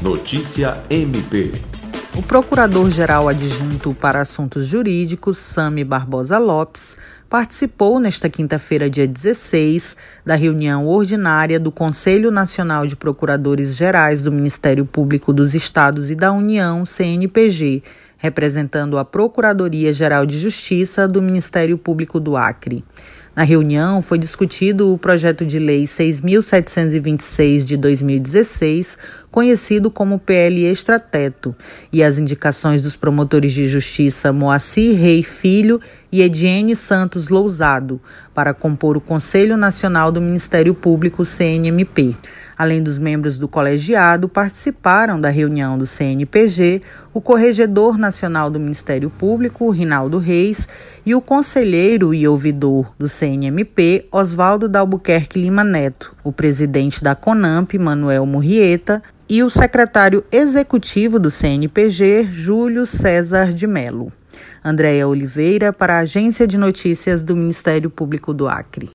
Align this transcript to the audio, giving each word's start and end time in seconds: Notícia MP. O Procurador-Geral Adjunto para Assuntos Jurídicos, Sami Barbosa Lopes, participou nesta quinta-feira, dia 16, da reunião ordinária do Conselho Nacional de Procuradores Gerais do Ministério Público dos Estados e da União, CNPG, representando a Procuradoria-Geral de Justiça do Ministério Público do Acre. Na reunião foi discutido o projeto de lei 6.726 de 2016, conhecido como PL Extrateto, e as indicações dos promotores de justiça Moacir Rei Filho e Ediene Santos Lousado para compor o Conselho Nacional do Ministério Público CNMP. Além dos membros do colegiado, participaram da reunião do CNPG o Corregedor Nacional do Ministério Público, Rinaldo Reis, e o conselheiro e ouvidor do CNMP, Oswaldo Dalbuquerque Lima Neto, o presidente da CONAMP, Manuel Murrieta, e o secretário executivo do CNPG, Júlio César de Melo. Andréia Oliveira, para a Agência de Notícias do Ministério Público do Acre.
Notícia 0.00 0.80
MP. 0.88 1.50
O 2.16 2.22
Procurador-Geral 2.22 3.28
Adjunto 3.28 3.92
para 3.92 4.20
Assuntos 4.20 4.64
Jurídicos, 4.64 5.38
Sami 5.38 5.82
Barbosa 5.82 6.38
Lopes, 6.38 6.96
participou 7.28 7.98
nesta 7.98 8.30
quinta-feira, 8.30 8.88
dia 8.88 9.08
16, 9.08 9.96
da 10.24 10.36
reunião 10.36 10.86
ordinária 10.86 11.58
do 11.58 11.72
Conselho 11.72 12.30
Nacional 12.30 12.86
de 12.86 12.94
Procuradores 12.94 13.74
Gerais 13.74 14.22
do 14.22 14.30
Ministério 14.30 14.86
Público 14.86 15.32
dos 15.32 15.52
Estados 15.52 16.12
e 16.12 16.14
da 16.14 16.32
União, 16.32 16.86
CNPG, 16.86 17.82
representando 18.18 18.98
a 18.98 19.04
Procuradoria-Geral 19.04 20.26
de 20.26 20.38
Justiça 20.38 21.08
do 21.08 21.22
Ministério 21.22 21.78
Público 21.78 22.20
do 22.20 22.36
Acre. 22.36 22.84
Na 23.38 23.44
reunião 23.44 24.02
foi 24.02 24.18
discutido 24.18 24.92
o 24.92 24.98
projeto 24.98 25.46
de 25.46 25.60
lei 25.60 25.84
6.726 25.84 27.64
de 27.64 27.76
2016, 27.76 28.98
conhecido 29.30 29.92
como 29.92 30.18
PL 30.18 30.64
Extrateto, 30.64 31.54
e 31.92 32.02
as 32.02 32.18
indicações 32.18 32.82
dos 32.82 32.96
promotores 32.96 33.52
de 33.52 33.68
justiça 33.68 34.32
Moacir 34.32 34.98
Rei 34.98 35.22
Filho 35.22 35.80
e 36.10 36.20
Ediene 36.20 36.74
Santos 36.74 37.28
Lousado 37.28 38.00
para 38.34 38.52
compor 38.52 38.96
o 38.96 39.00
Conselho 39.00 39.56
Nacional 39.56 40.10
do 40.10 40.20
Ministério 40.20 40.74
Público 40.74 41.24
CNMP. 41.24 42.16
Além 42.58 42.82
dos 42.82 42.98
membros 42.98 43.38
do 43.38 43.46
colegiado, 43.46 44.28
participaram 44.28 45.20
da 45.20 45.28
reunião 45.28 45.78
do 45.78 45.86
CNPG 45.86 46.82
o 47.14 47.20
Corregedor 47.20 47.96
Nacional 47.96 48.50
do 48.50 48.58
Ministério 48.58 49.08
Público, 49.08 49.70
Rinaldo 49.70 50.18
Reis, 50.18 50.68
e 51.06 51.14
o 51.14 51.20
conselheiro 51.20 52.12
e 52.12 52.26
ouvidor 52.26 52.92
do 52.98 53.08
CNMP, 53.08 54.06
Oswaldo 54.10 54.68
Dalbuquerque 54.68 55.40
Lima 55.40 55.62
Neto, 55.62 56.16
o 56.24 56.32
presidente 56.32 57.00
da 57.00 57.14
CONAMP, 57.14 57.78
Manuel 57.78 58.26
Murrieta, 58.26 59.00
e 59.28 59.42
o 59.42 59.50
secretário 59.50 60.24
executivo 60.32 61.20
do 61.20 61.30
CNPG, 61.30 62.28
Júlio 62.32 62.86
César 62.86 63.52
de 63.52 63.68
Melo. 63.68 64.12
Andréia 64.64 65.06
Oliveira, 65.06 65.72
para 65.72 65.96
a 65.96 66.00
Agência 66.00 66.46
de 66.46 66.58
Notícias 66.58 67.22
do 67.22 67.36
Ministério 67.36 67.88
Público 67.88 68.34
do 68.34 68.48
Acre. 68.48 68.86